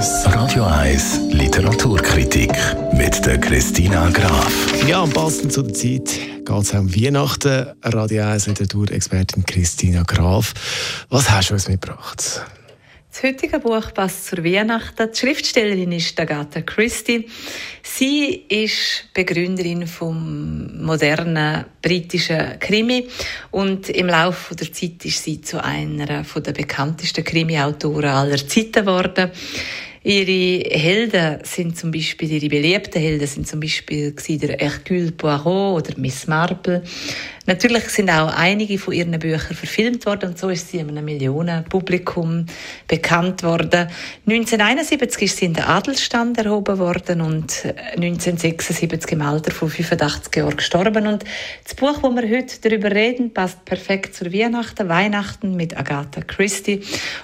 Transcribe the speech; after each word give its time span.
Radio 0.00 0.62
1 0.62 1.22
Literaturkritik 1.32 2.52
mit 2.92 3.26
der 3.26 3.36
Christina 3.36 4.08
Graf. 4.10 4.84
Ja, 4.86 5.02
am 5.02 5.10
passend 5.10 5.52
zu 5.52 5.62
der 5.62 5.74
Zeit 5.74 6.20
geht 6.44 6.62
es 6.62 6.72
um 6.72 6.94
Weihnachten. 6.94 7.74
Radio 7.82 8.22
1 8.22 8.46
Literaturexpertin 8.46 9.44
Christina 9.44 10.04
Graf. 10.04 10.54
Was 11.10 11.28
hast 11.28 11.50
du 11.50 11.54
uns 11.54 11.66
mitgebracht? 11.66 12.46
Das 13.10 13.22
heutige 13.24 13.58
Buch 13.58 13.92
passt 13.92 14.26
zur 14.26 14.44
Weihnachten. 14.44 15.10
Die 15.12 15.18
Schriftstellerin 15.18 15.90
ist 15.90 16.20
Agatha 16.20 16.60
Christie. 16.60 17.26
Sie 17.82 18.44
ist 18.48 19.12
Begründerin 19.12 19.88
vom 19.88 20.80
modernen 20.80 21.64
britischen 21.82 22.60
Krimi 22.60 23.08
und 23.50 23.88
im 23.88 24.06
Laufe 24.06 24.54
der 24.54 24.72
Zeit 24.72 25.04
ist 25.04 25.24
sie 25.24 25.40
zu 25.40 25.60
einer 25.64 26.06
der 26.06 26.52
bekanntesten 26.52 27.24
Krimi-Autoren 27.24 28.04
aller 28.04 28.46
Zeiten 28.46 28.84
geworden. 28.84 29.32
Ihre 30.04 30.68
Helden 30.70 31.38
sind 31.42 31.76
zum 31.76 31.90
Beispiel, 31.90 32.30
ihre 32.30 32.48
beliebten 32.48 33.00
Helden 33.00 33.26
sind 33.26 33.48
zum 33.48 33.60
Beispiel 33.60 34.12
der 34.12 34.56
Hercule 34.58 35.12
Poirot 35.12 35.88
oder 35.88 35.98
Miss 35.98 36.26
Marple. 36.26 36.82
Natürlich 37.48 37.88
sind 37.88 38.10
auch 38.10 38.28
einige 38.28 38.76
von 38.76 38.92
ihren 38.92 39.18
Büchern 39.18 39.56
verfilmt 39.56 40.04
worden 40.04 40.28
und 40.28 40.38
so 40.38 40.50
ist 40.50 40.68
sie 40.68 40.80
einem 40.80 41.02
Millionenpublikum 41.02 42.44
bekannt 42.86 43.42
worden. 43.42 43.88
1971 44.26 45.22
ist 45.22 45.36
sie 45.38 45.46
in 45.46 45.54
den 45.54 45.64
Adelsstand 45.64 46.36
erhoben 46.36 46.78
worden 46.78 47.22
und 47.22 47.64
1976 47.96 49.12
im 49.12 49.22
Alter 49.22 49.50
von 49.50 49.70
85 49.70 50.36
Jahren 50.36 50.58
gestorben. 50.58 51.06
Und 51.06 51.24
das 51.64 51.74
Buch, 51.74 52.02
wo 52.02 52.14
wir 52.14 52.28
heute 52.28 52.60
darüber 52.60 52.90
reden, 52.90 53.32
passt 53.32 53.64
perfekt 53.64 54.14
zur 54.14 54.30
Weihnachten, 54.30 54.86
Weihnachten 54.90 55.56
mit 55.56 55.74
Agatha 55.74 56.20
Christie. 56.20 56.82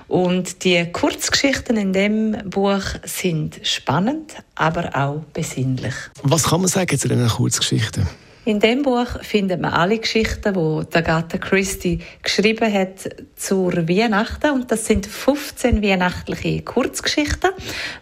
Und 0.08 0.64
die 0.64 0.86
Kurzgeschichten 0.90 1.76
in 1.76 1.92
dem 1.92 2.48
Buch 2.48 2.80
sind 3.02 3.60
spannend, 3.62 4.36
aber 4.54 4.96
auch 4.96 5.22
besinnlich. 5.34 5.94
Was 6.22 6.44
kann 6.44 6.62
man 6.62 6.70
sagen 6.70 6.98
zu 6.98 7.08
diesen 7.08 7.28
Kurzgeschichten? 7.28 8.08
In 8.46 8.60
dem 8.60 8.82
Buch 8.82 9.06
findet 9.22 9.58
man 9.58 9.72
alle 9.72 9.98
Geschichten, 9.98 10.52
die 10.52 10.96
Agatha 10.98 11.38
Christie 11.38 12.00
geschrieben 12.22 12.70
hat 12.70 13.08
zur 13.36 13.88
Weihnachten. 13.88 14.50
Und 14.50 14.70
das 14.70 14.84
sind 14.84 15.06
15 15.06 15.82
weihnachtliche 15.82 16.60
Kurzgeschichten, 16.60 17.52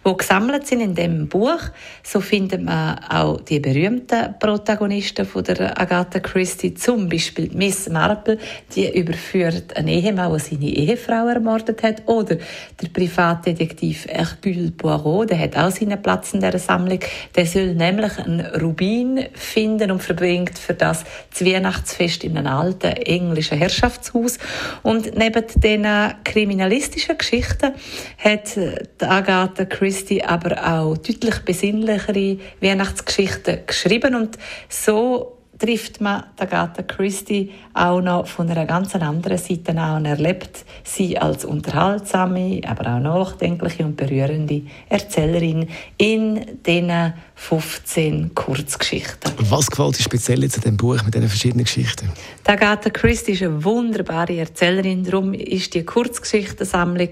die 0.04 0.16
gesammelt 0.16 0.66
sind 0.66 0.80
in 0.80 0.96
dem 0.96 1.28
Buch. 1.28 1.60
So 2.02 2.20
findet 2.20 2.60
man 2.60 2.98
auch 3.08 3.40
die 3.42 3.60
berühmten 3.60 4.34
Protagonisten 4.40 5.26
von 5.26 5.44
der 5.44 5.80
Agatha 5.80 6.18
Christie, 6.18 6.74
zum 6.74 7.08
Beispiel 7.08 7.48
Miss 7.54 7.88
Marple, 7.88 8.38
die 8.74 8.98
überführt 8.98 9.76
einen 9.76 9.86
Ehemann, 9.86 10.32
der 10.32 10.40
seine 10.40 10.66
Ehefrau 10.66 11.28
ermordet 11.28 11.84
hat, 11.84 12.02
oder 12.06 12.36
der 12.80 12.88
Privatdetektiv 12.92 14.08
Hercule 14.08 14.72
Poirot, 14.72 15.30
der 15.30 15.38
hat 15.38 15.56
auch 15.56 15.70
seinen 15.70 16.02
Platz 16.02 16.34
in 16.34 16.40
dieser 16.40 16.58
Sammlung. 16.58 16.98
Der 17.36 17.46
soll 17.46 17.74
nämlich 17.74 18.18
einen 18.18 18.40
Rubin 18.40 19.26
finden 19.34 19.92
und 19.92 20.02
verbringen 20.02 20.31
unbedingt 20.32 20.58
für 20.58 20.74
das, 20.74 21.04
das 21.30 21.44
Weihnachtsfest 21.44 22.24
in 22.24 22.36
einem 22.36 22.46
alten 22.52 22.92
englischen 22.92 23.58
Herrschaftshaus. 23.58 24.38
Und 24.82 25.16
neben 25.16 25.44
diesen 25.56 26.14
kriminalistischen 26.24 27.18
Geschichten 27.18 27.72
hat 28.18 28.58
Agatha 29.00 29.64
Christie 29.64 30.24
aber 30.24 30.56
auch 30.66 30.96
deutlich 30.96 31.38
besinnlichere 31.44 32.38
Weihnachtsgeschichten 32.60 33.60
geschrieben 33.66 34.14
und 34.14 34.38
so 34.68 35.38
trifft 35.58 36.00
man 36.00 36.24
Agatha 36.38 36.82
Christie 36.82 37.52
auch 37.74 38.00
noch 38.00 38.26
von 38.26 38.48
einer 38.50 38.66
ganz 38.66 38.94
anderen 38.94 39.38
Seite 39.38 39.76
an 39.78 39.98
und 39.98 40.06
erlebt 40.06 40.64
sie 40.82 41.16
als 41.18 41.44
unterhaltsame, 41.44 42.60
aber 42.66 42.96
auch 42.96 43.00
nachdenkliche 43.00 43.84
und 43.84 43.96
berührende 43.96 44.62
Erzählerin 44.88 45.68
in 45.98 46.58
diesen 46.66 47.14
15 47.34 48.34
Kurzgeschichten. 48.34 49.32
Was 49.50 49.70
gefällt 49.70 49.98
dir 49.98 50.02
speziell 50.02 50.48
zu 50.50 50.60
dem 50.60 50.76
Buch 50.76 51.02
mit 51.04 51.14
diesen 51.14 51.28
verschiedenen 51.28 51.64
Geschichten? 51.64 52.10
Agatha 52.46 52.90
Christie 52.90 53.32
ist 53.32 53.42
eine 53.42 53.62
wunderbare 53.62 54.36
Erzählerin, 54.38 55.04
darum 55.04 55.34
ist 55.34 55.74
die 55.74 55.84
Kurzgeschichtensammlung 55.84 57.10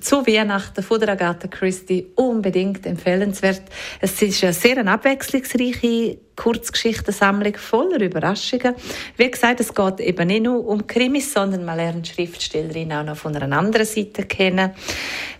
zu 0.00 0.26
Weihnachten 0.26 0.82
von 0.82 1.00
der 1.00 1.10
Agatha 1.10 1.48
Christie 1.48 2.06
unbedingt 2.14 2.86
empfehlenswert. 2.86 3.62
Es 4.00 4.20
ist 4.20 4.42
eine 4.44 4.52
sehr 4.52 4.86
abwechslungsreiche 4.86 6.18
Kurzgeschichtensammlung 6.38 7.56
voller 7.56 8.00
Überraschungen. 8.00 8.74
Wie 9.16 9.30
gesagt, 9.30 9.58
es 9.58 9.74
geht 9.74 9.98
eben 9.98 10.28
nicht 10.28 10.44
nur 10.44 10.64
um 10.66 10.86
Krimis, 10.86 11.32
sondern 11.32 11.64
man 11.64 11.76
lernt 11.76 12.06
Schriftstellerin 12.06 12.92
auch 12.92 13.02
noch 13.02 13.16
von 13.16 13.34
einer 13.34 13.58
anderen 13.58 13.84
Seite 13.84 14.22
kennen. 14.22 14.70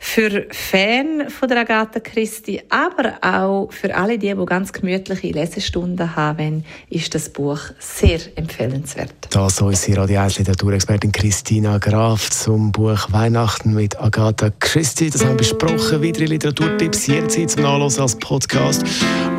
Für 0.00 0.46
Fan 0.50 1.30
von 1.30 1.48
der 1.48 1.60
Agatha 1.60 2.00
Christie, 2.00 2.62
aber 2.68 3.18
auch 3.22 3.68
für 3.70 3.94
alle 3.94 4.18
die, 4.18 4.34
die 4.34 4.46
ganz 4.46 4.72
gemütliche 4.72 5.28
Lesestunden 5.28 6.16
haben, 6.16 6.64
ist 6.90 7.14
das 7.14 7.28
Buch 7.28 7.60
sehr 7.78 8.18
empfehlenswert. 8.34 9.28
Das 9.30 9.60
unsere 9.60 10.00
Radio 10.00 10.20
1 10.20 10.38
Literaturexpertin 10.38 11.12
Christina 11.12 11.78
Graf 11.78 12.30
zum 12.30 12.72
Buch 12.72 13.12
Weihnachten 13.12 13.74
mit 13.74 13.96
Agatha 14.38 14.54
Christie. 14.60 15.10
Das 15.10 15.22
haben 15.22 15.30
wir 15.30 15.38
besprochen. 15.38 16.02
Weitere 16.02 16.26
Literaturtipps 16.26 17.06
jederzeit 17.08 17.50
zum 17.50 17.62
Nachlesen 17.62 18.02
als 18.02 18.14
Podcast 18.16 18.84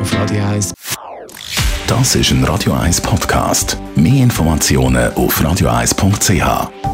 auf 0.00 0.12
Radio 0.14 0.44
1. 0.44 0.74
Das 1.86 2.14
ist 2.14 2.30
ein 2.30 2.44
Radio 2.44 2.74
1 2.74 3.00
Podcast. 3.00 3.78
Mehr 3.96 4.22
Informationen 4.22 5.12
auf 5.14 5.40
radio1.ch. 5.40 6.89